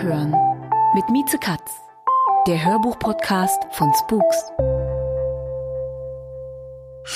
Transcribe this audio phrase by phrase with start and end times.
[0.00, 0.34] Abhören
[0.94, 1.72] mit Mieze Katz,
[2.46, 4.36] der Hörbuch-Podcast von Spooks.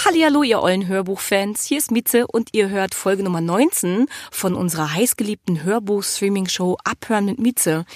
[0.04, 1.64] Hallihallo, ihr ollen Hörbuchfans.
[1.64, 7.38] Hier ist Mieze und ihr hört Folge Nummer 19 von unserer heißgeliebten Hörbuch-Streaming-Show Abhören mit
[7.38, 7.86] Mieze.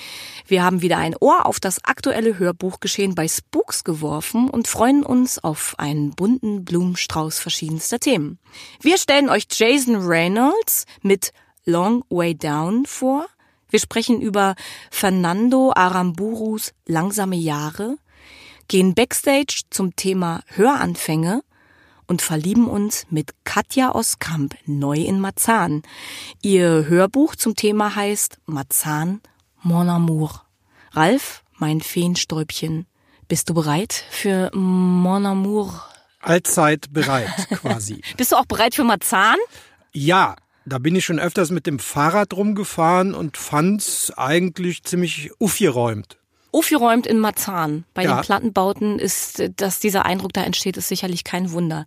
[0.47, 5.39] Wir haben wieder ein Ohr auf das aktuelle Hörbuchgeschehen bei Spooks geworfen und freuen uns
[5.39, 8.39] auf einen bunten Blumenstrauß verschiedenster Themen.
[8.80, 11.34] Wir stellen euch Jason Reynolds mit
[11.67, 13.27] Long Way Down vor.
[13.70, 14.55] Wir sprechen über
[14.91, 17.97] Fernando Aramburus langsame Jahre,
[18.66, 21.42] gehen backstage zum Thema Höranfänge
[22.06, 25.83] und verlieben uns mit Katja Oskamp neu in Marzahn.
[26.42, 29.20] Ihr Hörbuch zum Thema heißt Marzahn
[29.62, 30.42] Mon Amour.
[30.92, 32.86] Ralf, mein Feenstäubchen,
[33.28, 35.84] bist du bereit für Mon Amour?
[36.20, 38.00] Allzeit bereit, quasi.
[38.16, 39.36] bist du auch bereit für Marzahn?
[39.92, 40.36] Ja,
[40.69, 46.19] da bin ich schon öfters mit dem Fahrrad rumgefahren und fand's eigentlich ziemlich aufgeräumt.
[46.50, 47.84] Aufgeräumt in Marzahn.
[47.92, 48.16] Bei Ja.
[48.16, 51.84] den Plattenbauten ist, dass dieser Eindruck da entsteht, ist sicherlich kein Wunder.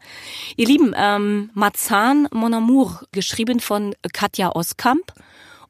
[0.55, 5.13] Ihr Lieben, ähm, Marzahn Mon Amour, geschrieben von Katja Oskamp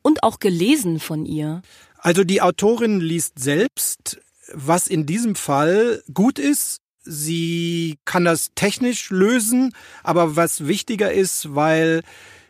[0.01, 1.61] und auch gelesen von ihr.
[1.99, 4.19] Also die Autorin liest selbst,
[4.53, 6.79] was in diesem Fall gut ist.
[7.03, 9.73] Sie kann das technisch lösen,
[10.03, 12.01] aber was wichtiger ist, weil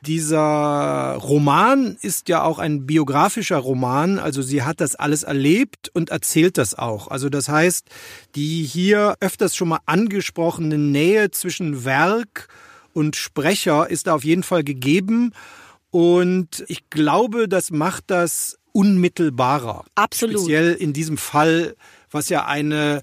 [0.02, 6.10] dieser Roman ist ja auch ein biografischer Roman, also sie hat das alles erlebt und
[6.10, 7.08] erzählt das auch.
[7.10, 7.88] Also das heißt,
[8.36, 12.48] die hier öfters schon mal angesprochene Nähe zwischen Werk
[12.94, 15.34] und Sprecher ist da auf jeden Fall gegeben
[15.92, 19.86] und ich glaube, das macht das unmittelbarer.
[19.96, 20.40] Absolut.
[20.40, 21.76] Speziell in diesem Fall,
[22.10, 23.02] was ja eine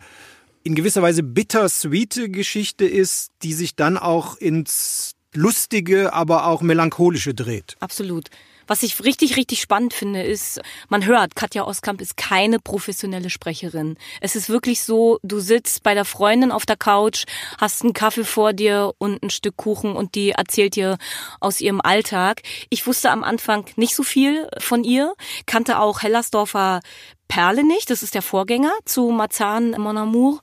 [0.65, 7.35] in gewisser Weise bittersweete Geschichte ist, die sich dann auch ins Lustige, aber auch Melancholische
[7.35, 7.77] dreht.
[7.81, 8.31] Absolut.
[8.69, 13.97] Was ich richtig, richtig spannend finde, ist, man hört, Katja Oskamp ist keine professionelle Sprecherin.
[14.21, 17.25] Es ist wirklich so, du sitzt bei der Freundin auf der Couch,
[17.59, 20.99] hast einen Kaffee vor dir und ein Stück Kuchen und die erzählt dir
[21.41, 22.43] aus ihrem Alltag.
[22.69, 25.15] Ich wusste am Anfang nicht so viel von ihr,
[25.47, 26.81] kannte auch Hellersdorfer
[27.29, 30.41] Perle nicht, das ist der Vorgänger zu Marzahn Mon Amour.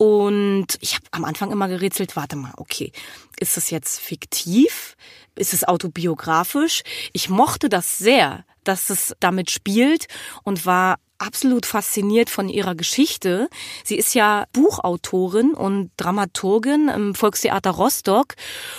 [0.00, 2.90] Und ich habe am Anfang immer gerätselt, warte mal, okay,
[3.38, 4.96] ist das jetzt fiktiv?
[5.36, 6.84] Ist es autobiografisch?
[7.12, 10.06] Ich mochte das sehr, dass es damit spielt
[10.42, 13.50] und war absolut fasziniert von ihrer Geschichte.
[13.84, 18.36] Sie ist ja Buchautorin und Dramaturgin im Volkstheater Rostock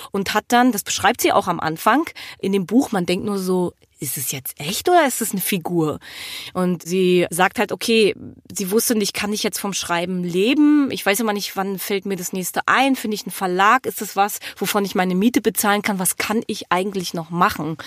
[0.10, 3.38] und hat dann, das beschreibt sie auch am Anfang in dem Buch, man denkt nur
[3.38, 6.00] so, ist es jetzt echt oder ist es eine Figur?
[6.54, 8.16] Und sie sagt halt, okay,
[8.52, 10.90] sie wusste nicht, kann ich jetzt vom Schreiben leben?
[10.90, 12.96] Ich weiß immer nicht, wann fällt mir das nächste ein?
[12.96, 13.86] Finde ich einen Verlag?
[13.86, 16.00] Ist es was, wovon ich meine Miete bezahlen kann?
[16.00, 17.78] Was kann ich eigentlich noch machen?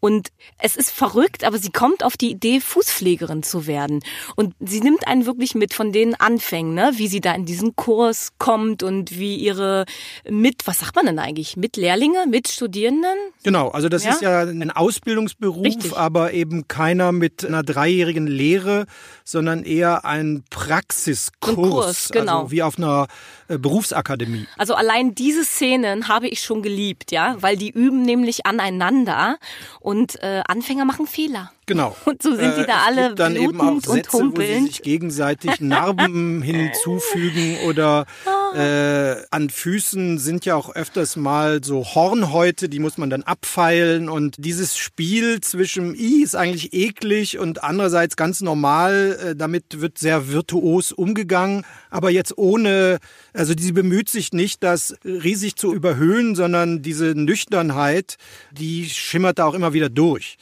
[0.00, 4.00] Und es ist verrückt, aber sie kommt auf die Idee, Fußpflegerin zu werden.
[4.36, 6.92] Und sie nimmt einen wirklich mit von den Anfängen, ne?
[6.96, 9.86] wie sie da in diesen Kurs kommt und wie ihre
[10.28, 11.56] mit, was sagt man denn eigentlich?
[11.56, 13.16] Mitlehrlinge, Mitstudierenden?
[13.44, 14.10] Genau, also das Ja?
[14.10, 15.96] ist ja ein Ausbildungsberuf, Richtig.
[15.96, 18.86] aber eben keiner mit einer dreijährigen Lehre,
[19.24, 22.40] sondern eher ein Praxiskurs, Kurs, genau.
[22.40, 23.06] also wie auf einer
[23.48, 24.46] äh, Berufsakademie.
[24.58, 29.38] Also allein diese Szenen habe ich schon geliebt, ja, weil die üben nämlich aneinander
[29.80, 31.50] und äh, Anfänger machen Fehler.
[31.66, 31.96] Genau.
[32.04, 34.66] Und so sind die Äh, da alle gibt dann eben auch Sätze, wo sie humpelnd.
[34.68, 36.42] sich gegenseitig Narben
[36.88, 38.56] hinzufügen oder Ah.
[38.56, 44.08] äh, an Füßen sind ja auch öfters mal so Hornhäute, die muss man dann abfeilen
[44.08, 49.98] und dieses Spiel zwischen I ist eigentlich eklig und andererseits ganz normal, äh, damit wird
[49.98, 52.98] sehr virtuos umgegangen, aber jetzt ohne,
[53.32, 58.16] also sie bemüht sich nicht, das riesig zu überhöhen, sondern diese Nüchternheit,
[58.52, 60.36] die schimmert da auch immer wieder durch.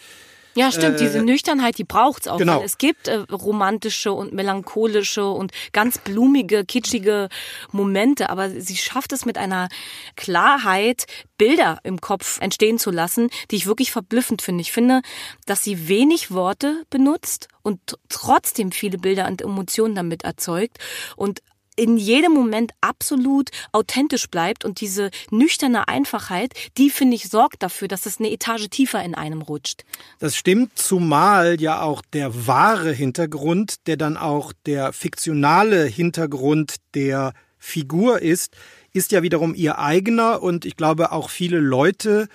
[0.54, 2.37] Ja, stimmt, diese Nüchternheit, die braucht's auch.
[2.37, 2.62] Äh, genau.
[2.62, 7.28] Es gibt äh, romantische und melancholische und ganz blumige, kitschige
[7.70, 9.69] Momente, aber sie schafft es mit einer
[10.16, 11.06] Klarheit,
[11.38, 14.62] Bilder im Kopf entstehen zu lassen, die ich wirklich verblüffend finde.
[14.62, 15.02] Ich finde,
[15.46, 20.78] dass sie wenig Worte benutzt und trotzdem viele Bilder und Emotionen damit erzeugt
[21.16, 21.40] und
[21.76, 27.88] in jedem Moment absolut authentisch bleibt und diese nüchterne Einfachheit, die finde ich sorgt dafür,
[27.88, 29.84] dass es eine Etage tiefer in einem rutscht.
[30.19, 37.32] Das stimmt, zumal ja auch der wahre Hintergrund, der dann auch der fiktionale Hintergrund der
[37.58, 38.56] Figur ist,
[38.92, 42.28] ist ja wiederum ihr eigener und ich glaube auch viele Leute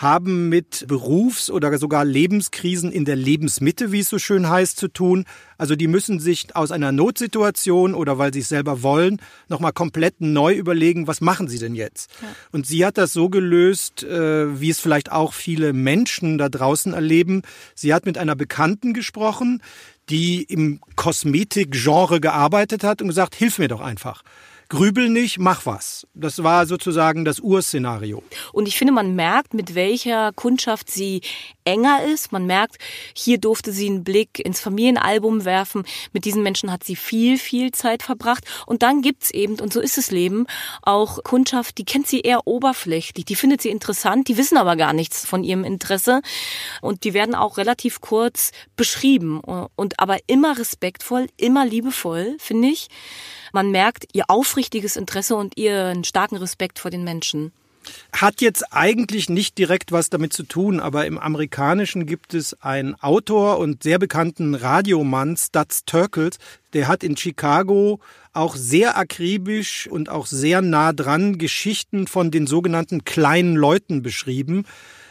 [0.00, 4.88] haben mit Berufs- oder sogar Lebenskrisen in der Lebensmitte, wie es so schön heißt, zu
[4.88, 5.26] tun.
[5.58, 10.20] Also die müssen sich aus einer Notsituation oder weil sie es selber wollen, nochmal komplett
[10.20, 12.10] neu überlegen, was machen sie denn jetzt?
[12.22, 12.28] Ja.
[12.50, 16.94] Und sie hat das so gelöst, äh, wie es vielleicht auch viele Menschen da draußen
[16.94, 17.42] erleben.
[17.74, 19.62] Sie hat mit einer Bekannten gesprochen,
[20.08, 24.22] die im Kosmetikgenre gearbeitet hat und gesagt, hilf mir doch einfach
[24.70, 26.06] grübel nicht, mach was.
[26.14, 28.22] Das war sozusagen das Urszenario.
[28.52, 31.20] Und ich finde, man merkt, mit welcher Kundschaft sie
[31.64, 32.32] enger ist.
[32.32, 32.76] Man merkt,
[33.14, 35.84] hier durfte sie einen Blick ins Familienalbum werfen.
[36.12, 38.44] Mit diesen Menschen hat sie viel, viel Zeit verbracht.
[38.66, 40.46] Und dann gibt's eben, und so ist das Leben,
[40.82, 43.24] auch Kundschaft, die kennt sie eher oberflächlich.
[43.24, 46.22] Die findet sie interessant, die wissen aber gar nichts von ihrem Interesse.
[46.80, 49.40] Und die werden auch relativ kurz beschrieben.
[49.40, 52.88] Und aber immer respektvoll, immer liebevoll, finde ich.
[53.52, 57.52] Man merkt ihr aufrichtiges Interesse und ihren starken Respekt vor den Menschen.
[58.12, 62.94] Hat jetzt eigentlich nicht direkt was damit zu tun, aber im Amerikanischen gibt es einen
[62.96, 66.38] Autor und sehr bekannten Radiomann, Stutz Turkles,
[66.72, 68.00] der hat in Chicago
[68.32, 74.64] auch sehr akribisch und auch sehr nah dran Geschichten von den sogenannten kleinen Leuten beschrieben.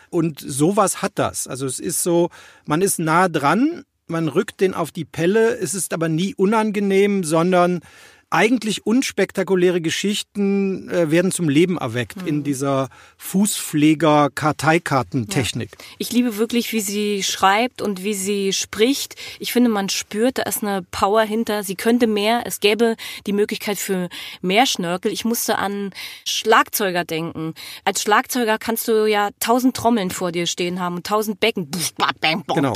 [0.09, 1.47] Und sowas hat das.
[1.47, 2.29] Also es ist so,
[2.65, 7.23] man ist nah dran, man rückt den auf die Pelle, es ist aber nie unangenehm,
[7.23, 7.81] sondern
[8.31, 12.27] eigentlich unspektakuläre Geschichten äh, werden zum Leben erweckt mhm.
[12.27, 15.71] in dieser Fußpfleger-Karteikartentechnik.
[15.71, 15.77] Ja.
[15.97, 19.15] Ich liebe wirklich, wie sie schreibt und wie sie spricht.
[19.39, 21.63] Ich finde, man spürt, da ist eine Power hinter.
[21.63, 22.43] Sie könnte mehr.
[22.45, 24.09] Es gäbe die Möglichkeit für
[24.41, 25.11] mehr Schnörkel.
[25.11, 25.89] Ich musste an
[26.23, 27.55] Schlagzeuger denken.
[27.83, 31.71] Als Schlagzeuger kannst du ja tausend Trommeln vor dir stehen haben und tausend Becken.
[32.55, 32.73] Genau.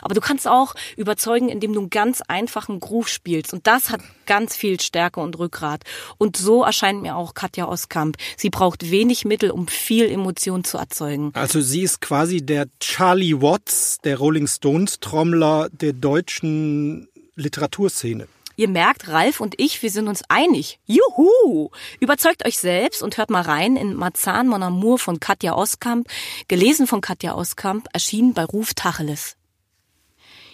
[0.00, 3.52] Aber du kannst auch überzeugen, indem du einen ganz einfachen Groove spielst.
[3.52, 4.00] Und das hat
[4.30, 5.82] ganz viel Stärke und Rückgrat.
[6.16, 8.16] Und so erscheint mir auch Katja Oskamp.
[8.36, 11.32] Sie braucht wenig Mittel, um viel Emotion zu erzeugen.
[11.34, 18.28] Also sie ist quasi der Charlie Watts, der Rolling Stones Trommler der deutschen Literaturszene.
[18.54, 20.78] Ihr merkt, Ralf und ich, wir sind uns einig.
[20.86, 21.70] Juhu!
[21.98, 26.06] Überzeugt euch selbst und hört mal rein in Marzahn Mon Amour von Katja Oskamp,
[26.46, 29.39] gelesen von Katja Oskamp, erschienen bei Ruf Tacheles.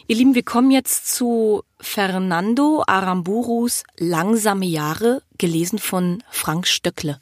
[0.09, 7.21] Ihr Lieben, wir kommen jetzt zu Fernando Aramburus Langsame Jahre, gelesen von Frank Stöckle.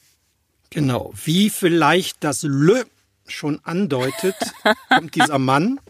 [0.69, 2.85] Genau, wie vielleicht das Lö
[3.27, 4.37] schon andeutet,
[4.91, 5.81] kommt dieser Mann,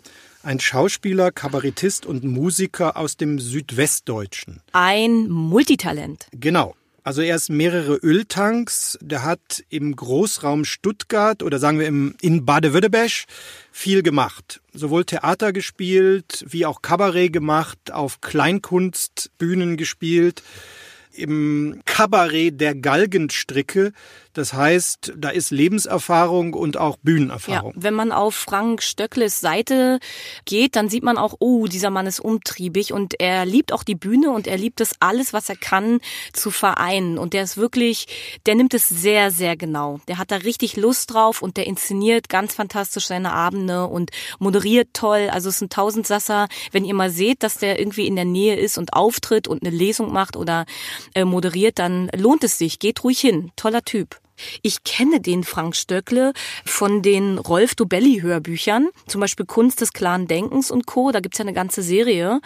[0.44, 4.60] ein Schauspieler, Kabarettist und Musiker aus dem Südwestdeutschen.
[4.70, 6.28] Ein Multitalent.
[6.30, 6.76] Genau.
[7.06, 8.98] Also er ist mehrere Öltanks.
[9.02, 13.26] Der hat im Großraum Stuttgart oder sagen wir im, in Baden-Württemberg
[13.70, 14.62] viel gemacht.
[14.72, 20.42] Sowohl Theater gespielt, wie auch Kabarett gemacht, auf Kleinkunstbühnen gespielt
[21.12, 23.92] im Kabarett der Galgenstricke.
[24.34, 27.72] Das heißt, da ist Lebenserfahrung und auch Bühnenerfahrung.
[27.76, 30.00] Ja, wenn man auf Frank Stöckles Seite
[30.44, 33.94] geht, dann sieht man auch, oh, dieser Mann ist umtriebig und er liebt auch die
[33.94, 36.00] Bühne und er liebt es alles, was er kann,
[36.32, 37.16] zu vereinen.
[37.16, 38.06] Und der ist wirklich,
[38.44, 40.00] der nimmt es sehr, sehr genau.
[40.08, 44.88] Der hat da richtig Lust drauf und der inszeniert ganz fantastisch seine Abende und moderiert
[44.94, 45.28] toll.
[45.30, 46.48] Also es sind Tausendsasser.
[46.72, 49.74] Wenn ihr mal seht, dass der irgendwie in der Nähe ist und auftritt und eine
[49.74, 50.66] Lesung macht oder
[51.14, 52.80] äh, moderiert, dann lohnt es sich.
[52.80, 53.52] Geht ruhig hin.
[53.54, 54.23] Toller Typ.
[54.62, 56.32] Ich kenne den Frank Stöckle
[56.64, 61.12] von den Rolf Dobelli Hörbüchern, zum Beispiel Kunst des klaren Denkens und Co.
[61.12, 62.40] Da gibt's ja eine ganze Serie.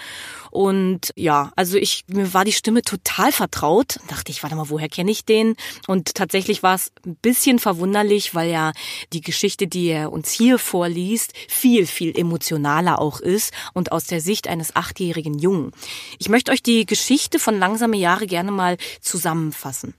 [0.50, 3.98] Und ja, also ich, mir war die Stimme total vertraut.
[4.08, 5.56] Dachte ich, warte mal, woher kenne ich den?
[5.86, 8.72] Und tatsächlich war es ein bisschen verwunderlich, weil ja
[9.12, 14.20] die Geschichte, die er uns hier vorliest, viel, viel emotionaler auch ist und aus der
[14.20, 15.72] Sicht eines achtjährigen Jungen.
[16.18, 19.94] Ich möchte euch die Geschichte von Langsame Jahre gerne mal zusammenfassen.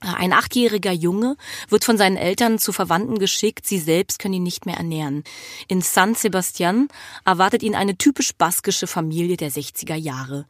[0.00, 1.38] Ein achtjähriger Junge
[1.70, 5.24] wird von seinen Eltern zu Verwandten geschickt, sie selbst können ihn nicht mehr ernähren.
[5.68, 6.88] In San Sebastian
[7.24, 10.44] erwartet ihn eine typisch baskische Familie der 60er Jahre.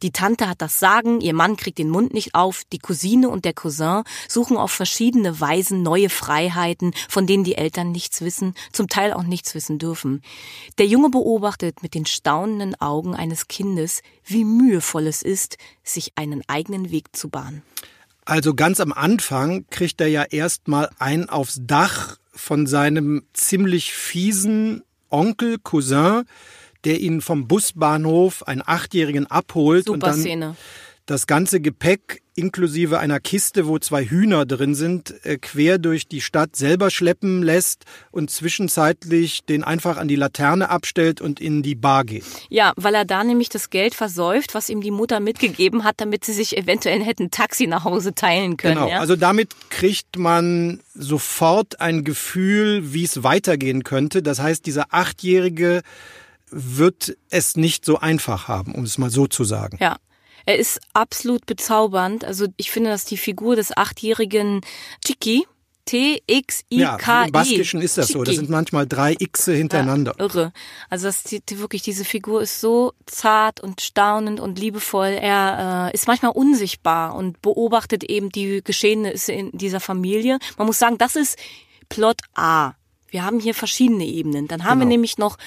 [0.00, 3.44] Die Tante hat das Sagen, ihr Mann kriegt den Mund nicht auf, die Cousine und
[3.44, 8.88] der Cousin suchen auf verschiedene Weisen neue Freiheiten, von denen die Eltern nichts wissen, zum
[8.88, 10.22] Teil auch nichts wissen dürfen.
[10.78, 16.42] Der Junge beobachtet mit den staunenden Augen eines Kindes, wie mühevoll es ist, sich einen
[16.48, 17.62] eigenen Weg zu bahnen.
[18.26, 24.82] Also ganz am Anfang kriegt er ja erstmal ein aufs Dach von seinem ziemlich fiesen
[25.10, 26.24] Onkel, Cousin,
[26.84, 30.56] der ihn vom Busbahnhof, einen Achtjährigen, abholt Super und dann Szene.
[31.06, 36.20] das ganze Gepäck inklusive einer Kiste, wo zwei Hühner drin sind, äh, quer durch die
[36.20, 41.74] Stadt selber schleppen lässt und zwischenzeitlich den einfach an die Laterne abstellt und in die
[41.74, 42.24] Bar geht.
[42.50, 46.24] Ja, weil er da nämlich das Geld versäuft, was ihm die Mutter mitgegeben hat, damit
[46.24, 48.74] sie sich eventuell hätten Taxi nach Hause teilen können.
[48.74, 49.00] Genau, ja?
[49.00, 54.22] also damit kriegt man sofort ein Gefühl, wie es weitergehen könnte.
[54.22, 55.82] Das heißt, dieser Achtjährige
[56.50, 59.78] wird es nicht so einfach haben, um es mal so zu sagen.
[59.80, 59.96] Ja.
[60.46, 62.24] Er ist absolut bezaubernd.
[62.24, 64.62] Also ich finde, dass die Figur des achtjährigen
[65.04, 65.46] Chiki,
[65.86, 66.80] T-X-I-K-I.
[66.80, 68.24] Ja, im Baskischen ist das so.
[68.24, 70.14] Das sind manchmal drei Xe hintereinander.
[70.18, 70.52] Ja, irre.
[70.90, 75.16] Also das, die, wirklich, diese Figur ist so zart und staunend und liebevoll.
[75.20, 80.38] Er äh, ist manchmal unsichtbar und beobachtet eben die Geschehnisse in dieser Familie.
[80.58, 81.38] Man muss sagen, das ist
[81.88, 82.74] Plot A.
[83.16, 84.46] Wir haben hier verschiedene Ebenen.
[84.46, 84.90] Dann haben genau.
[84.90, 85.38] wir nämlich noch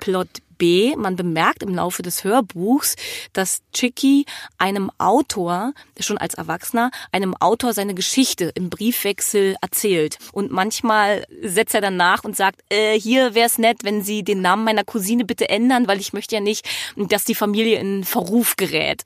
[0.00, 2.96] Plot B, man bemerkt im Laufe des Hörbuchs,
[3.34, 4.24] dass Chicky
[4.56, 10.18] einem Autor, schon als Erwachsener, einem Autor seine Geschichte im Briefwechsel erzählt.
[10.32, 14.24] Und manchmal setzt er dann nach und sagt, äh, hier wäre es nett, wenn Sie
[14.24, 16.66] den Namen meiner Cousine bitte ändern, weil ich möchte ja nicht,
[16.96, 19.02] dass die Familie in Verruf gerät.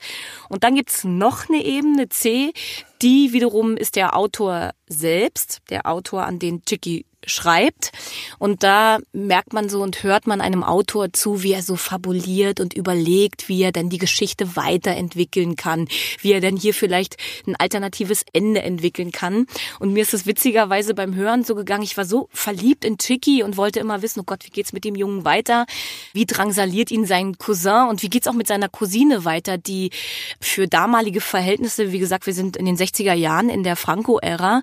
[0.47, 2.53] Und dann gibt's noch eine Ebene C,
[3.01, 7.91] die wiederum ist der Autor selbst, der Autor, an den Chicky schreibt.
[8.39, 12.59] Und da merkt man so und hört man einem Autor zu, wie er so fabuliert
[12.59, 15.87] und überlegt, wie er denn die Geschichte weiterentwickeln kann,
[16.21, 19.47] wie er denn hier vielleicht ein alternatives Ende entwickeln kann.
[19.79, 23.43] Und mir ist es witzigerweise beim Hören so gegangen, ich war so verliebt in Chicky
[23.43, 25.65] und wollte immer wissen, oh Gott, wie geht's mit dem Jungen weiter?
[26.13, 29.91] Wie drangsaliert ihn sein Cousin und wie geht's auch mit seiner Cousine weiter, die
[30.39, 34.61] für damalige Verhältnisse, wie gesagt, wir sind in den 60er Jahren in der Franco-Ära,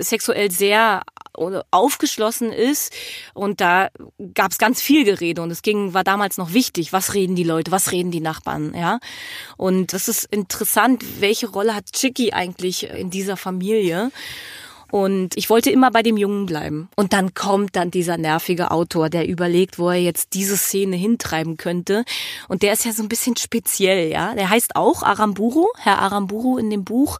[0.00, 1.02] sexuell sehr
[1.70, 2.92] aufgeschlossen ist.
[3.34, 3.88] Und da
[4.34, 7.44] gab es ganz viel Gerede und es ging, war damals noch wichtig, was reden die
[7.44, 8.98] Leute, was reden die Nachbarn, ja.
[9.56, 14.10] Und das ist interessant, welche Rolle hat Chicky eigentlich in dieser Familie?
[14.90, 16.88] Und ich wollte immer bei dem Jungen bleiben.
[16.94, 21.56] Und dann kommt dann dieser nervige Autor, der überlegt, wo er jetzt diese Szene hintreiben
[21.56, 22.04] könnte.
[22.48, 24.34] Und der ist ja so ein bisschen speziell, ja.
[24.34, 27.18] Der heißt auch Aramburu, Herr Aramburu in dem Buch.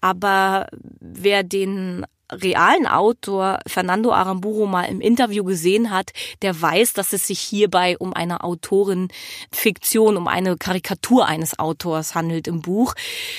[0.00, 0.68] Aber
[1.00, 7.26] wer den realen Autor Fernando Aramburu mal im Interview gesehen hat, der weiß, dass es
[7.26, 12.94] sich hierbei um eine Autorin-Fiktion, um eine Karikatur eines Autors handelt im Buch,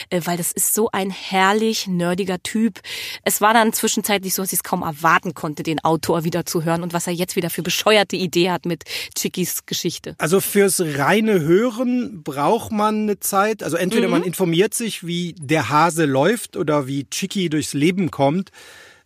[0.10, 2.80] äh, weil das ist so ein herrlich nerdiger Typ.
[3.24, 6.64] Es war dann zwischenzeitlich so, dass ich es kaum erwarten konnte, den Autor wieder zu
[6.64, 8.84] hören und was er jetzt wieder für bescheuerte Idee hat mit
[9.16, 10.16] Chickys Geschichte.
[10.18, 13.64] Also fürs reine Hören braucht man eine Zeit.
[13.64, 14.12] Also entweder mhm.
[14.12, 18.52] man informiert sich, wie der Hase läuft oder wie Chicky durchs Leben kommt.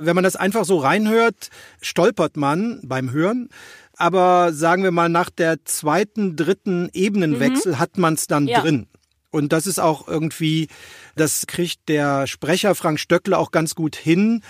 [0.06, 1.50] Wenn man das einfach so reinhört,
[1.82, 3.50] stolpert man beim Hören.
[3.96, 7.80] Aber sagen wir mal, nach der zweiten, dritten Ebenenwechsel mhm.
[7.80, 8.62] hat man es dann ja.
[8.62, 8.88] drin.
[9.34, 10.68] Und das ist auch irgendwie,
[11.16, 14.44] das kriegt der Sprecher Frank Stöckler auch ganz gut hin.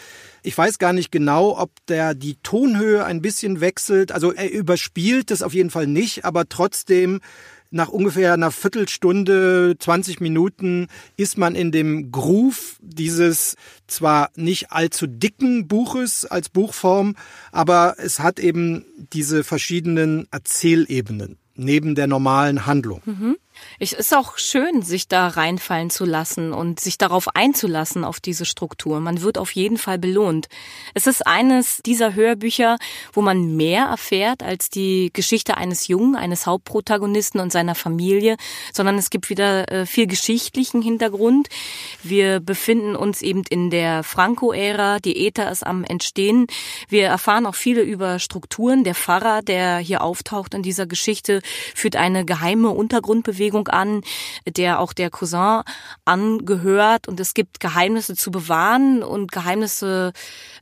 [0.43, 4.11] Ich weiß gar nicht genau, ob der die Tonhöhe ein bisschen wechselt.
[4.11, 7.21] Also er überspielt das auf jeden Fall nicht, aber trotzdem
[7.73, 10.87] nach ungefähr einer Viertelstunde, 20 Minuten
[11.17, 13.55] ist man in dem Groove dieses
[13.87, 17.15] zwar nicht allzu dicken Buches als Buchform,
[17.51, 23.01] aber es hat eben diese verschiedenen Erzählebenen neben der normalen Handlung.
[23.05, 23.37] Mhm.
[23.79, 28.45] Es ist auch schön, sich da reinfallen zu lassen und sich darauf einzulassen, auf diese
[28.45, 28.99] Struktur.
[28.99, 30.47] Man wird auf jeden Fall belohnt.
[30.93, 32.77] Es ist eines dieser Hörbücher,
[33.11, 38.37] wo man mehr erfährt als die Geschichte eines Jungen, eines Hauptprotagonisten und seiner Familie,
[38.73, 41.49] sondern es gibt wieder äh, viel geschichtlichen Hintergrund.
[42.03, 46.47] Wir befinden uns eben in der Franco-Ära, die ETA ist am Entstehen.
[46.89, 48.83] Wir erfahren auch viele über Strukturen.
[48.83, 51.41] Der Pfarrer, der hier auftaucht in dieser Geschichte,
[51.75, 54.01] führt eine geheime Untergrundbewegung Bewegung an,
[54.47, 55.61] der auch der Cousin
[56.05, 57.07] angehört.
[57.07, 60.11] Und es gibt Geheimnisse zu bewahren und Geheimnisse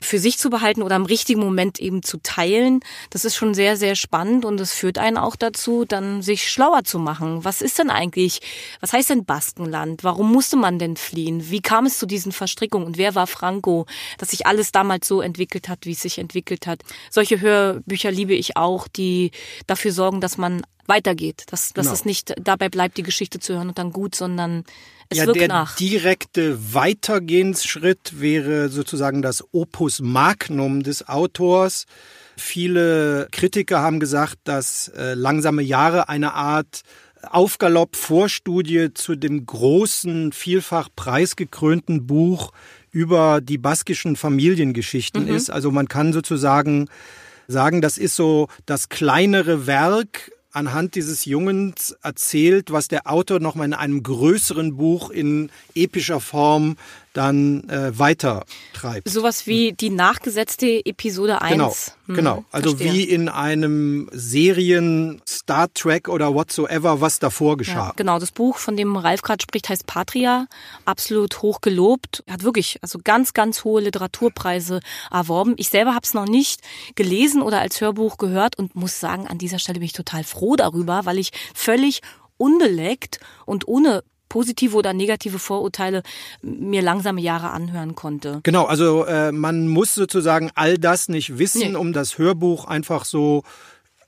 [0.00, 2.80] für sich zu behalten oder im richtigen Moment eben zu teilen.
[3.10, 6.84] Das ist schon sehr, sehr spannend und es führt einen auch dazu, dann sich schlauer
[6.84, 7.44] zu machen.
[7.44, 8.40] Was ist denn eigentlich,
[8.80, 10.04] was heißt denn Baskenland?
[10.04, 11.50] Warum musste man denn fliehen?
[11.50, 13.86] Wie kam es zu diesen Verstrickungen und wer war Franco,
[14.18, 16.82] dass sich alles damals so entwickelt hat, wie es sich entwickelt hat?
[17.10, 19.30] Solche Hörbücher liebe ich auch, die
[19.66, 21.44] dafür sorgen, dass man weitergeht.
[21.48, 21.94] Dass, dass genau.
[21.94, 24.64] es nicht dabei bleibt, die Geschichte zu hören und dann gut, sondern
[25.08, 25.76] es ja, wirkt der nach.
[25.76, 31.86] direkte Weitergehensschritt wäre sozusagen das Opus Magnum des Autors.
[32.36, 36.82] Viele Kritiker haben gesagt, dass äh, Langsame Jahre eine Art
[37.22, 42.52] Aufgalopp-Vorstudie zu dem großen, vielfach preisgekrönten Buch
[42.90, 45.34] über die baskischen Familiengeschichten mhm.
[45.34, 45.50] ist.
[45.50, 46.88] Also man kann sozusagen
[47.48, 53.66] sagen, das ist so das kleinere Werk anhand dieses Jungens erzählt, was der Autor nochmal
[53.66, 56.76] in einem größeren Buch in epischer Form
[57.12, 59.08] dann äh, weiter treibt.
[59.08, 61.52] Sowas wie die nachgesetzte Episode 1.
[61.52, 61.74] Genau,
[62.06, 62.44] Hm, genau.
[62.50, 62.92] Also verstehe.
[62.92, 67.72] wie in einem Serien Star Trek oder whatsoever, was davor geschah.
[67.88, 70.46] Ja, genau, das Buch, von dem Ralf gerade spricht, heißt Patria.
[70.84, 72.22] Absolut hoch gelobt.
[72.26, 75.54] Er hat wirklich also ganz, ganz hohe Literaturpreise erworben.
[75.58, 76.60] Ich selber habe es noch nicht
[76.96, 80.56] gelesen oder als Hörbuch gehört und muss sagen, an dieser Stelle bin ich total froh
[80.56, 82.00] darüber, weil ich völlig
[82.36, 84.02] unbeleckt und ohne
[84.32, 86.02] positive oder negative Vorurteile
[86.40, 88.40] mir langsame Jahre anhören konnte.
[88.44, 91.76] Genau, also äh, man muss sozusagen all das nicht wissen, Nee.
[91.76, 93.42] um das Hörbuch einfach so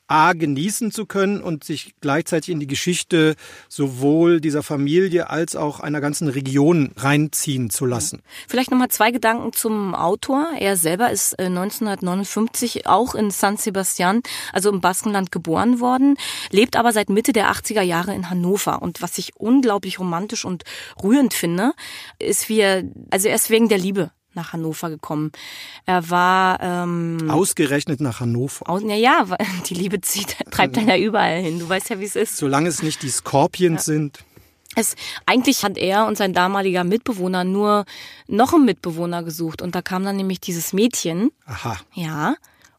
[0.06, 3.36] A genießen zu können und sich gleichzeitig in die Geschichte
[3.68, 8.20] sowohl dieser Familie als auch einer ganzen Region reinziehen zu lassen.
[8.46, 10.48] Vielleicht nochmal zwei Gedanken zum Autor.
[10.58, 14.20] Er selber ist äh, 1959 auch in San Sebastian,
[14.52, 16.16] also im Baskenland geboren worden,
[16.50, 18.82] lebt aber seit Mitte der 80er Jahre in Hannover.
[18.82, 20.64] Und was ich unglaublich romantisch und
[21.02, 21.72] rührend finde,
[22.18, 25.32] ist wie er, also er ist wegen der Liebe nach Hannover gekommen.
[25.86, 28.68] Er war ähm, Ausgerechnet nach Hannover.
[28.68, 29.26] aus, na ja,
[29.68, 31.58] die Liebe zieht, treibt einen ja überall hin.
[31.58, 32.36] Du weißt ja, wie es ist.
[32.36, 34.24] Solange es nicht die Scorpions sind.
[34.76, 37.84] Es, eigentlich hat er und sein damaliger Mitbewohner nur
[38.26, 39.62] noch einen Mitbewohner gesucht.
[39.62, 41.30] Und da kam dann nämlich dieses Mädchen.
[41.46, 41.76] Aha.
[41.92, 42.34] Ja.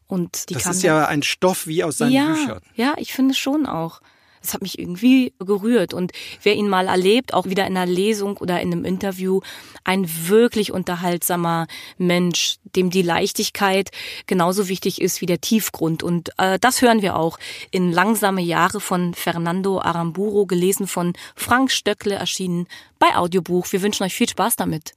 [0.06, 2.60] Und die Das ist ja ein Stoff wie aus seinen ja, Büchern.
[2.74, 4.00] Ja, ich finde schon auch.
[4.46, 5.92] Es hat mich irgendwie gerührt.
[5.92, 6.12] Und
[6.42, 9.40] wer ihn mal erlebt, auch wieder in einer Lesung oder in einem Interview,
[9.84, 11.66] ein wirklich unterhaltsamer
[11.98, 13.90] Mensch, dem die Leichtigkeit
[14.26, 16.02] genauso wichtig ist wie der Tiefgrund.
[16.02, 17.38] Und äh, das hören wir auch
[17.70, 23.72] in Langsame Jahre von Fernando Aramburo, gelesen von Frank Stöckle, erschienen bei Audiobuch.
[23.72, 24.94] Wir wünschen euch viel Spaß damit.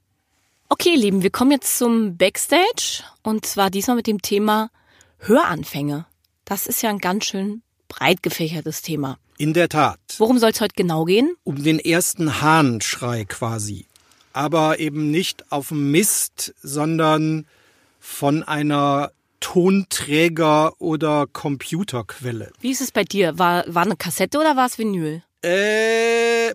[0.68, 4.70] Okay, Lieben, wir kommen jetzt zum Backstage und zwar diesmal mit dem Thema
[5.18, 6.06] Höranfänge.
[6.44, 9.18] Das ist ja ein ganz schön breit gefächertes Thema.
[9.36, 9.98] In der Tat.
[10.16, 11.34] Worum soll es heute genau gehen?
[11.44, 13.84] Um den ersten Hahnschrei quasi.
[14.32, 17.46] Aber eben nicht auf dem Mist, sondern
[17.98, 22.52] von einer Tonträger- oder Computerquelle.
[22.60, 23.38] Wie ist es bei dir?
[23.38, 25.22] War, war eine Kassette oder war es Vinyl?
[25.42, 26.52] Äh,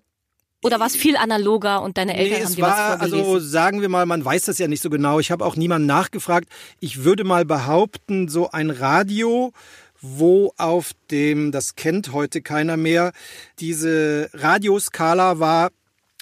[0.62, 3.34] Oder war es viel analoger und deine Eltern nee, haben es dir was war, vorgelesen?
[3.34, 5.20] also sagen wir mal, man weiß das ja nicht so genau.
[5.20, 6.48] Ich habe auch niemanden nachgefragt.
[6.80, 9.52] Ich würde mal behaupten, so ein Radio,
[10.18, 13.12] wo auf dem, das kennt heute keiner mehr,
[13.60, 15.72] diese Radioskala war,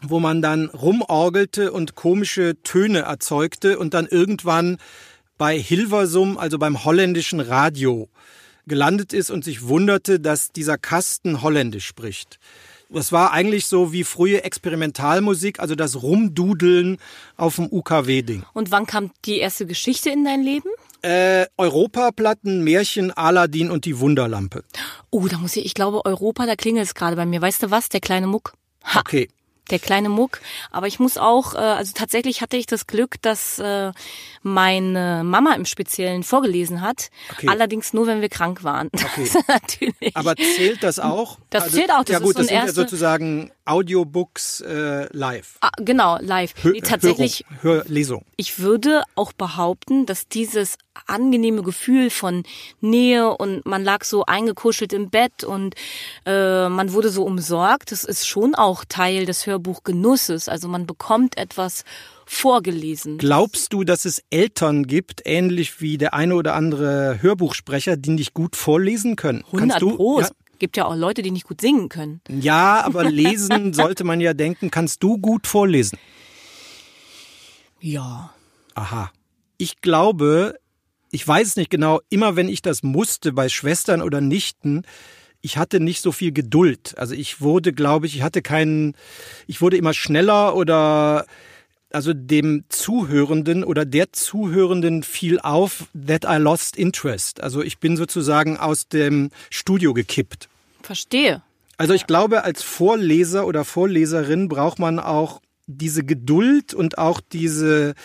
[0.01, 4.77] wo man dann rumorgelte und komische Töne erzeugte und dann irgendwann
[5.37, 8.09] bei Hilversum, also beim holländischen Radio,
[8.65, 12.39] gelandet ist und sich wunderte, dass dieser Kasten Holländisch spricht.
[12.89, 16.97] Das war eigentlich so wie frühe Experimentalmusik, also das Rumdudeln
[17.37, 18.43] auf dem UKW-Ding.
[18.53, 20.69] und wann kam die erste Geschichte in dein Leben?
[21.03, 24.63] Äh, Europaplatten, Märchen, Aladdin und die Wunderlampe.
[25.09, 27.41] Oh, da muss ich, ich glaube, Europa, da klingelt es gerade bei mir.
[27.41, 27.89] Weißt du was?
[27.89, 28.53] Der kleine Muck.
[28.85, 29.27] Ha, Okay.
[29.69, 30.39] der kleine Muck.
[30.71, 33.91] Aber ich muss auch, äh, also tatsächlich hatte ich das Glück, dass äh,
[34.43, 37.09] meine Mama im Speziellen vorgelesen hat.
[37.31, 37.47] Okay.
[37.49, 38.89] Allerdings nur, wenn wir krank waren.
[39.13, 39.23] Okay.
[39.23, 40.15] Ist natürlich.
[40.15, 41.37] Aber zählt das auch?
[41.49, 44.61] Das zählt auch, das ja ist gut, so ein das sind ja erste- sozusagen Audiobooks
[44.61, 45.57] äh, live.
[45.61, 46.53] ah, genau, live.
[46.61, 48.25] Hör- Nee, tatsächlich, Hörung, Hörlesung.
[48.37, 52.43] ich würde auch behaupten, dass dieses angenehme Gefühl von
[52.81, 55.75] Nähe und man lag so eingekuschelt im Bett und
[56.25, 60.49] äh, man wurde so umsorgt, das ist schon auch Teil des Hörbuchgenusses.
[60.49, 61.83] Also man bekommt etwas
[62.25, 63.17] vorgelesen.
[63.17, 68.33] Glaubst du, dass es Eltern gibt, ähnlich wie der eine oder andere Hörbuchsprecher, die nicht
[68.33, 69.43] gut vorlesen können?
[69.45, 69.95] 100 Kannst du?
[69.95, 70.19] Pro.
[70.19, 70.29] Ja,
[70.63, 72.21] gibt ja auch Leute, die nicht gut singen können.
[72.29, 74.71] ja, aber lesen sollte man ja denken.
[74.71, 75.99] Kannst du gut vorlesen?
[77.81, 78.33] Ja.
[78.73, 79.11] Aha.
[79.57, 80.57] Ich glaube,
[81.11, 84.83] ich weiß nicht genau, immer wenn ich das musste bei Schwestern oder Nichten,
[85.41, 86.97] ich hatte nicht so viel Geduld.
[86.97, 88.95] Also ich wurde, glaube ich, ich hatte keinen,
[89.47, 91.25] ich wurde immer schneller oder
[91.91, 97.43] also dem Zuhörenden oder der Zuhörenden fiel auf, that I lost interest.
[97.43, 100.47] Also ich bin sozusagen aus dem Studio gekippt.
[100.83, 101.41] Verstehe.
[101.77, 107.95] Also ich glaube, als Vorleser oder Vorleserin braucht man auch diese Geduld und auch diese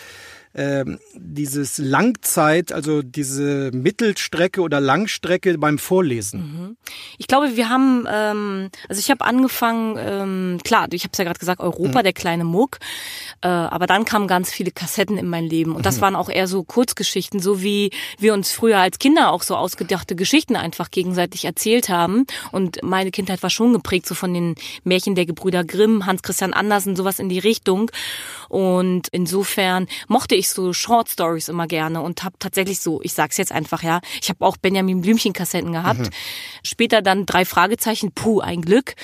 [1.15, 6.75] dieses Langzeit, also diese Mittelstrecke oder Langstrecke beim Vorlesen.
[7.19, 11.23] Ich glaube, wir haben, ähm, also ich habe angefangen, ähm, klar, ich habe es ja
[11.23, 12.79] gerade gesagt, Europa, der kleine Muck,
[13.41, 16.47] äh, aber dann kamen ganz viele Kassetten in mein Leben und das waren auch eher
[16.47, 21.45] so Kurzgeschichten, so wie wir uns früher als Kinder auch so ausgedachte Geschichten einfach gegenseitig
[21.45, 26.07] erzählt haben und meine Kindheit war schon geprägt so von den Märchen der Gebrüder Grimm,
[26.07, 27.91] Hans Christian Andersen, sowas in die Richtung
[28.47, 33.37] und insofern mochte ich so Short Stories immer gerne und habe tatsächlich so, ich sag's
[33.37, 35.99] jetzt einfach, ja, ich habe auch Benjamin Blümchen Kassetten gehabt.
[35.99, 36.09] Mhm.
[36.63, 38.95] Später dann drei Fragezeichen, puh, ein Glück.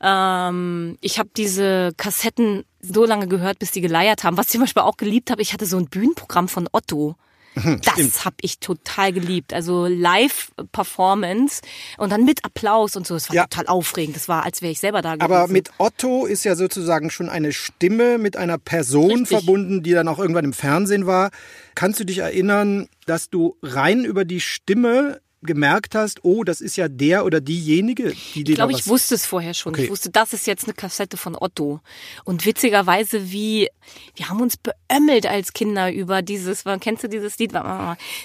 [0.00, 4.36] Ähm, ich habe diese Kassetten so lange gehört, bis die geleiert haben.
[4.36, 7.16] Was ich zum Beispiel auch geliebt habe, ich hatte so ein Bühnenprogramm von Otto.
[7.54, 9.52] Das habe ich total geliebt.
[9.52, 11.62] Also Live-Performance
[11.98, 13.14] und dann mit Applaus und so.
[13.14, 13.46] Das war ja.
[13.46, 14.16] total aufregend.
[14.16, 15.32] Das war, als wäre ich selber da gewesen.
[15.32, 19.28] Aber mit Otto ist ja sozusagen schon eine Stimme mit einer Person Richtig.
[19.28, 21.30] verbunden, die dann auch irgendwann im Fernsehen war.
[21.74, 26.76] Kannst du dich erinnern, dass du rein über die Stimme gemerkt hast, oh, das ist
[26.76, 29.72] ja der oder diejenige, die dir Ich glaube, ich wusste es vorher schon.
[29.72, 29.84] Okay.
[29.84, 31.80] Ich wusste, das ist jetzt eine Kassette von Otto.
[32.24, 33.68] Und witzigerweise, wie,
[34.16, 37.52] wir haben uns beömmelt als Kinder über dieses, kennst du dieses Lied?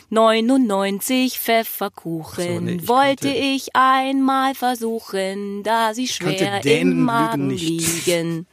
[0.10, 8.48] 99 Pfefferkuchen so, nee, wollte kannte, ich einmal versuchen, da sie schwer im Magen liegen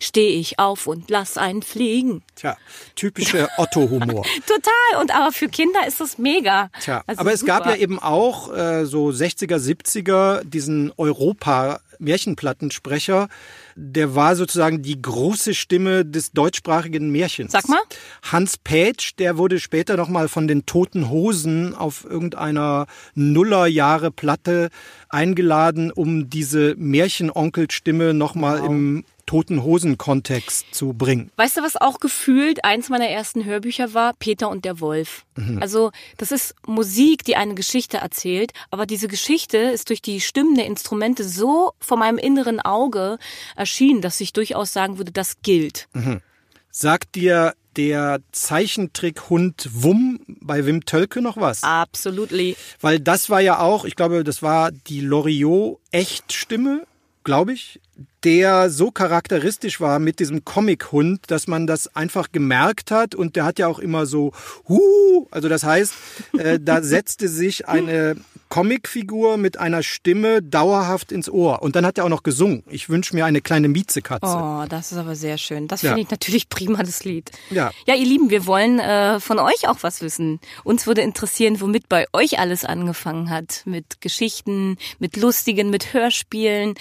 [0.00, 2.22] stehe ich auf und lass einen fliegen.
[2.34, 2.56] Tja,
[2.94, 4.24] typischer Otto-Humor.
[4.46, 5.00] Total.
[5.00, 6.70] Und aber für Kinder ist das mega.
[6.80, 7.58] Tja, also aber es super.
[7.58, 13.28] gab ja eben auch äh, so 60er, 70er diesen Europa-Märchenplattensprecher.
[13.76, 17.52] Der war sozusagen die große Stimme des deutschsprachigen Märchens.
[17.52, 17.78] Sag mal.
[18.22, 24.70] Hans Pätsch, der wurde später nochmal von den Toten Hosen auf irgendeiner Nullerjahre-Platte
[25.08, 28.68] eingeladen, um diese Märchenonkelstimme nochmal wow.
[28.68, 31.30] im Toten Hosen-Kontext zu bringen.
[31.36, 34.14] Weißt du, was auch gefühlt eins meiner ersten Hörbücher war?
[34.14, 35.26] Peter und der Wolf.
[35.36, 35.60] Mhm.
[35.60, 40.54] Also, das ist Musik, die eine Geschichte erzählt, aber diese Geschichte ist durch die Stimmen
[40.54, 43.18] der Instrumente so vor meinem inneren Auge
[43.54, 45.88] erschienen, dass ich durchaus sagen würde, das gilt.
[45.92, 46.22] Mhm.
[46.70, 51.62] Sagt dir der Zeichentrick-Hund Wumm bei Wim Tölke noch was?
[51.64, 52.56] Absolutely.
[52.80, 56.86] Weil das war ja auch, ich glaube, das war die Loriot-Echtstimme
[57.28, 57.78] glaube ich,
[58.24, 63.44] der so charakteristisch war mit diesem Comic-Hund, dass man das einfach gemerkt hat und der
[63.44, 64.32] hat ja auch immer so,
[64.66, 65.92] huh, also das heißt,
[66.38, 68.16] äh, da setzte sich eine
[68.48, 71.62] Comicfigur mit einer Stimme dauerhaft ins Ohr.
[71.62, 72.62] Und dann hat er auch noch gesungen.
[72.68, 74.26] Ich wünsche mir eine kleine Miezekatze.
[74.26, 75.68] Oh, das ist aber sehr schön.
[75.68, 76.02] Das finde ja.
[76.02, 77.30] ich natürlich prima, das Lied.
[77.50, 77.70] Ja.
[77.86, 80.40] Ja, ihr Lieben, wir wollen äh, von euch auch was wissen.
[80.64, 83.62] Uns würde interessieren, womit bei euch alles angefangen hat.
[83.64, 86.74] Mit Geschichten, mit lustigen, mit Hörspielen,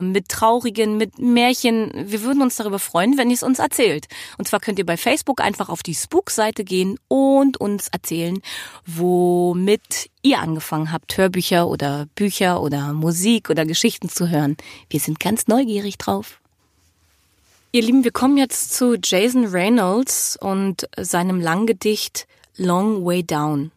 [0.00, 1.92] mit traurigen, mit Märchen.
[1.94, 4.06] Wir würden uns darüber freuen, wenn ihr es uns erzählt.
[4.38, 8.40] Und zwar könnt ihr bei Facebook einfach auf die Spook-Seite gehen und uns erzählen,
[8.86, 14.56] womit ihr angefangen habt, Hörbücher oder Bücher oder Musik oder Geschichten zu hören.
[14.88, 16.40] Wir sind ganz neugierig drauf.
[17.72, 23.70] Ihr Lieben, wir kommen jetzt zu Jason Reynolds und seinem Langgedicht Long Way Down.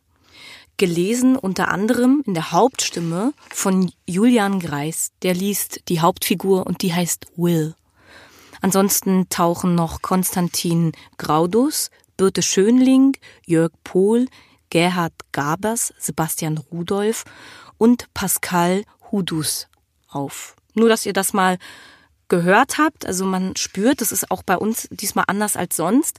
[0.77, 5.11] Gelesen unter anderem in der Hauptstimme von Julian Greis.
[5.21, 7.75] Der liest die Hauptfigur und die heißt Will.
[8.61, 14.25] Ansonsten tauchen noch Konstantin Graudus, Birte Schönling, Jörg Pohl,
[14.73, 17.25] Gerhard Gabers, Sebastian Rudolph
[17.77, 19.67] und Pascal Hudus
[20.09, 20.55] auf.
[20.73, 21.59] Nur, dass ihr das mal
[22.27, 26.17] gehört habt, also man spürt, das ist auch bei uns diesmal anders als sonst.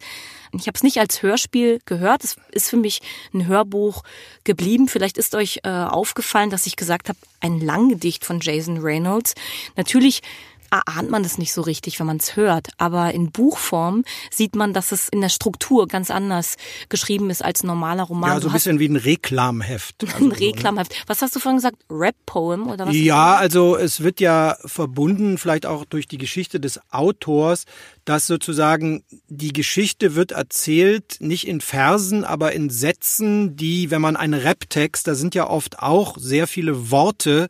[0.53, 4.05] Ich habe es nicht als Hörspiel gehört, es ist für mich ein Hörbuch
[4.45, 4.87] geblieben.
[4.87, 9.35] Vielleicht ist euch äh, aufgefallen, dass ich gesagt habe, ein Langgedicht von Jason Reynolds.
[9.75, 10.23] Natürlich
[10.71, 12.69] ahnt man das nicht so richtig, wenn man es hört.
[12.79, 16.57] Aber in Buchform sieht man, dass es in der Struktur ganz anders
[16.89, 18.31] geschrieben ist als ein normaler Roman.
[18.31, 20.05] Ja, so ein bisschen wie ein Reklamheft.
[20.15, 20.93] Also ein Reklamheft.
[20.93, 20.97] Ne?
[21.07, 21.79] Was hast du vorhin gesagt?
[21.91, 22.95] Rap-Poem oder was?
[22.95, 27.65] Ja, also es wird ja verbunden, vielleicht auch durch die Geschichte des Autors,
[28.05, 34.17] dass sozusagen die Geschichte wird erzählt, nicht in Versen, aber in Sätzen, die, wenn man
[34.17, 37.49] einen Rap-Text, da sind ja oft auch sehr viele Worte,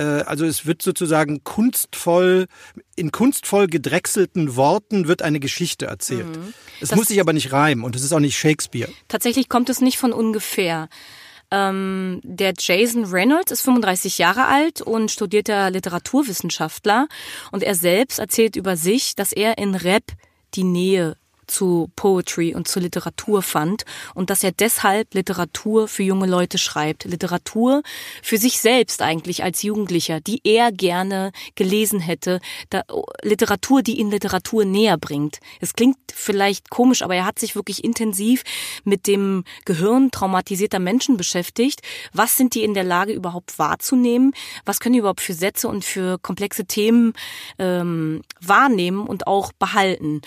[0.00, 2.46] also es wird sozusagen kunstvoll,
[2.96, 6.36] in kunstvoll gedrechselten Worten wird eine Geschichte erzählt.
[6.36, 6.54] Mhm.
[6.80, 8.90] Es das muss sich aber nicht reimen und es ist auch nicht Shakespeare.
[9.08, 10.88] Tatsächlich kommt es nicht von ungefähr.
[11.50, 17.06] Ähm, der Jason Reynolds ist 35 Jahre alt und studierter Literaturwissenschaftler
[17.52, 20.04] und er selbst erzählt über sich, dass er in Rap
[20.54, 26.26] die Nähe zu Poetry und zu Literatur fand und dass er deshalb Literatur für junge
[26.26, 27.04] Leute schreibt.
[27.04, 27.82] Literatur
[28.22, 32.40] für sich selbst eigentlich als Jugendlicher, die er gerne gelesen hätte.
[32.70, 32.82] Da,
[33.22, 35.40] Literatur, die ihn Literatur näher bringt.
[35.60, 38.44] Es klingt vielleicht komisch, aber er hat sich wirklich intensiv
[38.84, 41.82] mit dem Gehirn traumatisierter Menschen beschäftigt.
[42.12, 44.32] Was sind die in der Lage überhaupt wahrzunehmen?
[44.64, 47.14] Was können die überhaupt für Sätze und für komplexe Themen
[47.58, 50.22] ähm, wahrnehmen und auch behalten?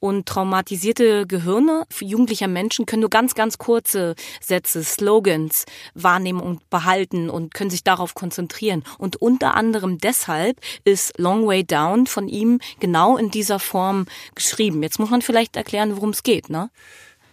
[0.00, 7.28] Und traumatisierte Gehirne jugendlicher Menschen können nur ganz, ganz kurze Sätze, Slogans wahrnehmen und behalten
[7.28, 8.82] und können sich darauf konzentrieren.
[8.96, 14.82] Und unter anderem deshalb ist Long Way Down von ihm genau in dieser Form geschrieben.
[14.82, 16.70] Jetzt muss man vielleicht erklären, worum es geht, ne?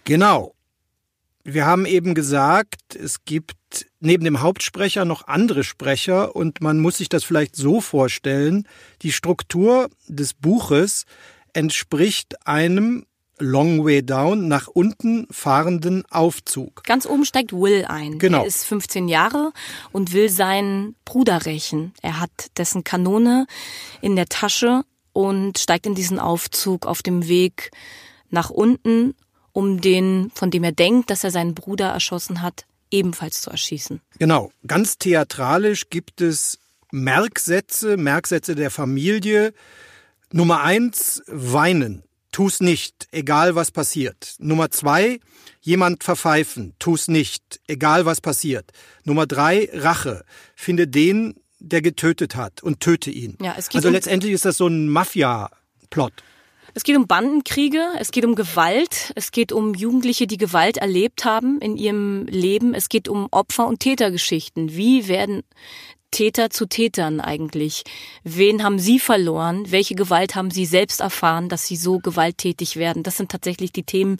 [0.04, 0.54] Genau.
[1.44, 3.56] Wir haben eben gesagt, es gibt
[4.00, 8.66] neben dem Hauptsprecher noch andere Sprecher und man muss sich das vielleicht so vorstellen,
[9.02, 11.06] die Struktur des Buches
[11.58, 13.04] entspricht einem
[13.40, 16.84] Long Way Down nach unten fahrenden Aufzug.
[16.84, 18.20] Ganz oben steigt Will ein.
[18.20, 18.42] Genau.
[18.42, 19.52] Er ist 15 Jahre
[19.90, 21.92] und will seinen Bruder rächen.
[22.00, 23.46] Er hat dessen Kanone
[24.00, 27.72] in der Tasche und steigt in diesen Aufzug auf dem Weg
[28.30, 29.16] nach unten,
[29.52, 34.00] um den, von dem er denkt, dass er seinen Bruder erschossen hat, ebenfalls zu erschießen.
[34.20, 34.52] Genau.
[34.64, 36.60] Ganz theatralisch gibt es
[36.92, 39.52] Merksätze, Merksätze der Familie.
[40.32, 42.02] Nummer eins, weinen.
[42.32, 44.34] Tu's nicht, egal was passiert.
[44.38, 45.20] Nummer zwei,
[45.62, 46.74] jemand verpfeifen.
[46.78, 48.70] Tu's nicht, egal was passiert.
[49.04, 50.24] Nummer drei, Rache.
[50.54, 53.36] Finde den, der getötet hat und töte ihn.
[53.40, 56.12] Ja, es geht also um- letztendlich ist das so ein Mafia-Plot.
[56.74, 61.24] Es geht um Bandenkriege, es geht um Gewalt, es geht um Jugendliche, die Gewalt erlebt
[61.24, 64.76] haben in ihrem Leben, es geht um Opfer- und Tätergeschichten.
[64.76, 65.42] Wie werden
[66.10, 67.84] Täter zu Tätern eigentlich?
[68.24, 69.70] Wen haben sie verloren?
[69.70, 73.02] Welche Gewalt haben sie selbst erfahren, dass sie so gewalttätig werden?
[73.02, 74.18] Das sind tatsächlich die Themen,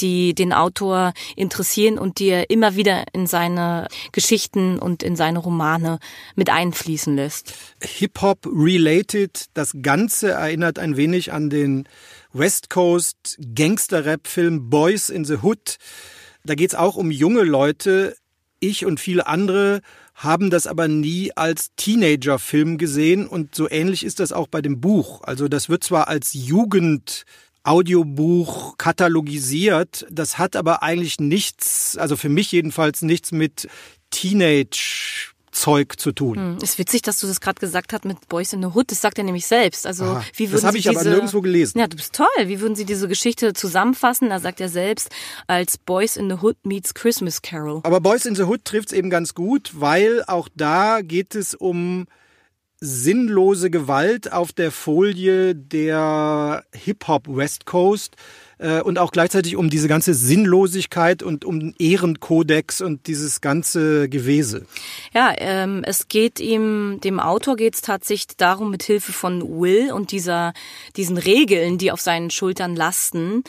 [0.00, 5.38] die den Autor interessieren und die er immer wieder in seine Geschichten und in seine
[5.38, 5.98] Romane
[6.36, 7.54] mit einfließen lässt.
[7.82, 9.46] Hip-Hop related.
[9.54, 11.88] Das Ganze erinnert ein wenig an den
[12.32, 15.76] West Coast Gangster-Rap-Film Boys in the Hood.
[16.44, 18.16] Da geht's auch um junge Leute.
[18.60, 19.80] Ich und viele andere
[20.20, 24.78] haben das aber nie als Teenager-Film gesehen und so ähnlich ist das auch bei dem
[24.78, 25.22] Buch.
[25.22, 27.24] Also das wird zwar als Jugend
[27.62, 30.06] Audiobuch katalogisiert.
[30.10, 33.66] Das hat aber eigentlich nichts, also für mich jedenfalls nichts mit
[34.10, 36.36] Teenage Zeug zu tun.
[36.36, 38.90] Hm, Ist witzig, dass du das gerade gesagt hast mit Boys in the Hood.
[38.90, 39.86] Das sagt er nämlich selbst.
[39.86, 41.78] Also Aha, wie das würden habe Sie ich aber diese, nirgendwo gelesen.
[41.78, 42.26] Ja, du bist toll.
[42.44, 44.30] Wie würden Sie diese Geschichte zusammenfassen?
[44.30, 45.10] Da sagt er selbst
[45.46, 47.80] als Boys in the Hood meets Christmas Carol.
[47.82, 51.54] Aber Boys in the Hood trifft es eben ganz gut, weil auch da geht es
[51.54, 52.06] um
[52.80, 58.16] sinnlose Gewalt auf der Folie der Hip-Hop West Coast
[58.60, 64.08] äh, und auch gleichzeitig um diese ganze Sinnlosigkeit und um den Ehrenkodex und dieses ganze
[64.08, 64.66] Gewese.
[65.12, 69.92] Ja, ähm, es geht ihm, dem Autor geht es tatsächlich darum, mit Hilfe von Will
[69.92, 70.52] und dieser,
[70.96, 73.42] diesen Regeln, die auf seinen Schultern lasten,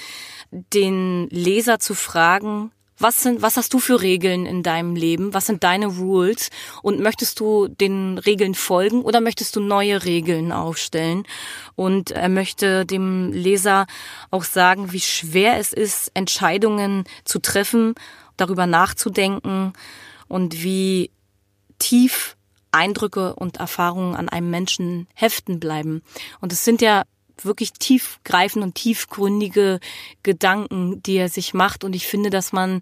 [0.51, 2.71] den Leser zu fragen,
[3.01, 5.33] was sind, was hast du für Regeln in deinem Leben?
[5.33, 6.49] Was sind deine Rules?
[6.81, 11.23] Und möchtest du den Regeln folgen oder möchtest du neue Regeln aufstellen?
[11.75, 13.87] Und er möchte dem Leser
[14.29, 17.95] auch sagen, wie schwer es ist, Entscheidungen zu treffen,
[18.37, 19.73] darüber nachzudenken
[20.27, 21.11] und wie
[21.79, 22.37] tief
[22.71, 26.01] Eindrücke und Erfahrungen an einem Menschen heften bleiben.
[26.39, 27.03] Und es sind ja
[27.45, 29.79] wirklich tiefgreifende und tiefgründige
[30.23, 31.83] Gedanken, die er sich macht.
[31.83, 32.79] Und ich finde, dass man,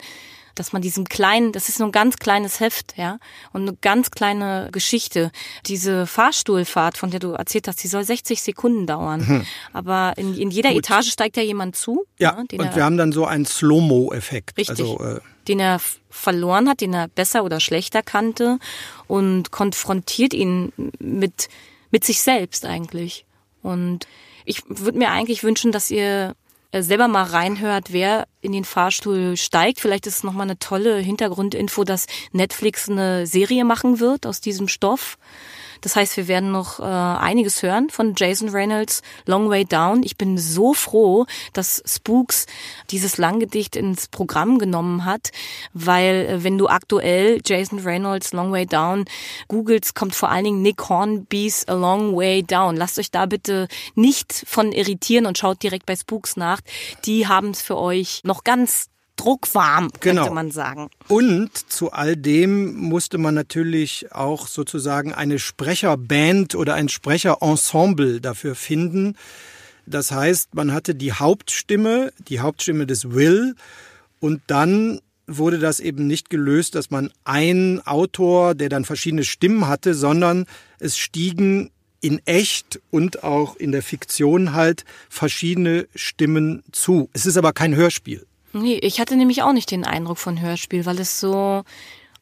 [0.56, 3.18] dass man diesem kleinen, das ist nur ein ganz kleines Heft, ja,
[3.54, 5.32] und eine ganz kleine Geschichte.
[5.68, 9.46] Diese Fahrstuhlfahrt, von der du erzählt hast, die soll 60 Sekunden dauern.
[9.74, 10.70] Aber in, in jeder.
[10.74, 10.80] Gut.
[10.86, 12.06] Etage steigt ja jemand zu.
[12.18, 14.58] Ja, ne, den und er- wir haben dann so einen Slow-Mo-Effekt.
[14.58, 14.80] Richtig.
[14.80, 15.80] Also, äh, den er
[16.12, 18.60] verloren hat, den er besser oder schlechter kannte
[19.08, 21.48] und konfrontiert ihn mit,
[21.90, 23.26] mit sich selbst eigentlich.
[23.64, 24.06] Und
[24.46, 26.36] ich würde mir eigentlich wünschen, dass ihr
[26.72, 29.80] äh, selber mal reinhört, wer in den Fahrstuhl steigt.
[29.80, 34.68] Vielleicht ist es nochmal eine tolle Hintergrundinfo, dass Netflix eine Serie machen wird aus diesem
[34.68, 35.18] Stoff.
[35.82, 40.04] Das heißt, wir werden noch äh, einiges hören von Jason Reynolds, Long Way Down.
[40.04, 42.46] Ich bin so froh, dass Spooks
[42.92, 45.30] dieses Langgedicht ins Programm genommen hat,
[45.74, 49.06] weil äh, wenn du aktuell Jason Reynolds Long Way Down
[49.48, 52.76] googelst, kommt vor allen Dingen Nick Hornby's A Long Way Down.
[52.76, 56.62] Lasst euch da bitte nicht von irritieren und schaut direkt bei Spooks nach.
[57.06, 60.22] Die haben es für euch noch ganz druckwarm, Genau.
[60.22, 60.90] könnte man sagen.
[61.10, 68.56] Und zu all dem musste man natürlich auch sozusagen eine Sprecherband oder ein Sprecherensemble dafür
[68.56, 69.16] finden.
[69.90, 73.56] Das heißt, man hatte die Hauptstimme, die Hauptstimme des Will
[74.20, 79.68] und dann wurde das eben nicht gelöst, dass man einen Autor, der dann verschiedene Stimmen
[79.68, 80.46] hatte, sondern
[80.80, 81.72] es stiegen
[82.02, 87.10] in echt und auch in der Fiktion halt verschiedene Stimmen zu.
[87.14, 88.26] Es ist aber kein Hörspiel.
[88.54, 91.64] Nee, ich hatte nämlich auch nicht den Eindruck von Hörspiel, weil es so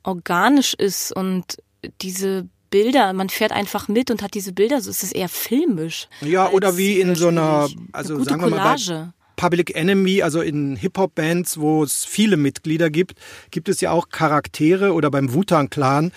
[0.03, 1.57] organisch ist und
[2.01, 6.07] diese Bilder, man fährt einfach mit und hat diese Bilder, so ist es eher filmisch.
[6.21, 9.13] Ja, oder wie in so einer, also Eine sagen wir mal Collage.
[9.13, 9.13] bei
[9.49, 13.19] Public Enemy, also in Hip-Hop-Bands, wo es viele Mitglieder gibt,
[13.51, 16.11] gibt es ja auch Charaktere oder beim Wu-Tang Clan,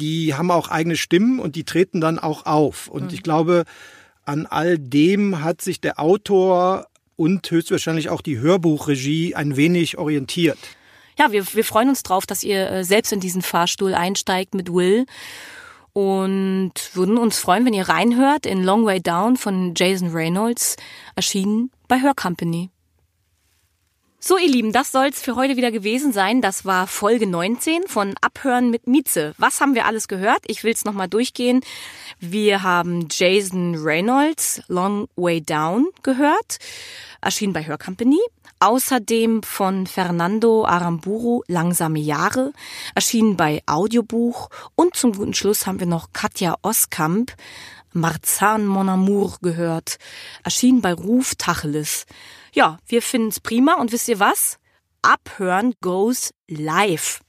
[0.00, 2.88] die haben auch eigene Stimmen und die treten dann auch auf.
[2.88, 3.14] Und Mhm.
[3.14, 3.64] ich glaube,
[4.24, 6.86] an all dem hat sich der Autor
[7.16, 10.58] und höchstwahrscheinlich auch die Hörbuchregie ein wenig orientiert.
[11.18, 14.72] Ja, wir, wir freuen uns drauf, dass ihr äh, selbst in diesen Fahrstuhl einsteigt mit
[14.72, 15.04] Will
[15.92, 20.76] und würden uns freuen, wenn ihr reinhört in Long Way Down von Jason Reynolds,
[21.16, 22.70] erschienen bei Hör Company.
[24.24, 26.42] So, ihr Lieben, das soll's für heute wieder gewesen sein.
[26.42, 29.34] Das war Folge 19 von Abhören mit Mieze.
[29.36, 30.44] Was haben wir alles gehört?
[30.46, 31.60] Ich will's nochmal durchgehen.
[32.20, 36.58] Wir haben Jason Reynolds Long Way Down gehört,
[37.20, 38.20] erschien bei Hör Company.
[38.60, 42.52] Außerdem von Fernando Aramburu Langsame Jahre,
[42.94, 44.50] erschienen bei Audiobuch.
[44.76, 47.34] Und zum guten Schluss haben wir noch Katja Oskamp,
[47.92, 49.98] Marzahn Mon Amour gehört,
[50.44, 52.06] erschienen bei Ruf Tacheles.
[52.52, 54.58] Ja, wir finden's prima und wisst ihr was?
[55.02, 57.20] Abhören goes live.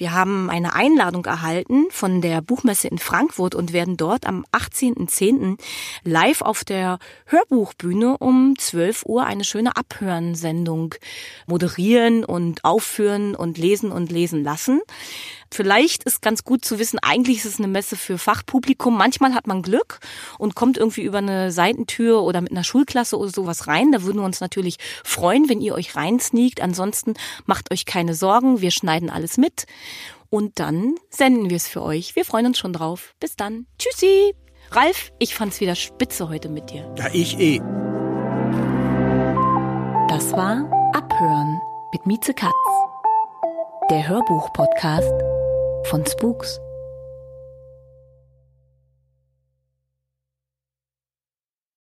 [0.00, 5.60] Wir haben eine Einladung erhalten von der Buchmesse in Frankfurt und werden dort am 18.10.
[6.04, 10.94] live auf der Hörbuchbühne um 12 Uhr eine schöne Abhörensendung
[11.46, 14.80] moderieren und aufführen und lesen und lesen lassen.
[15.52, 18.96] Vielleicht ist ganz gut zu wissen, eigentlich ist es eine Messe für Fachpublikum.
[18.96, 19.98] Manchmal hat man Glück
[20.38, 23.90] und kommt irgendwie über eine Seitentür oder mit einer Schulklasse oder sowas rein.
[23.90, 26.60] Da würden wir uns natürlich freuen, wenn ihr euch reinsneakt.
[26.60, 27.14] Ansonsten
[27.46, 28.60] macht euch keine Sorgen.
[28.60, 29.64] Wir schneiden alles mit.
[30.28, 32.14] Und dann senden wir es für euch.
[32.14, 33.14] Wir freuen uns schon drauf.
[33.18, 33.66] Bis dann.
[33.78, 34.34] Tschüssi.
[34.70, 36.88] Ralf, ich fand's wieder spitze heute mit dir.
[36.96, 37.58] Ja, ich eh.
[40.08, 41.60] Das war Abhören
[41.92, 42.54] mit Mieze Katz.
[43.90, 45.39] Der Hörbuch-Podcast
[45.84, 46.60] von Spooks.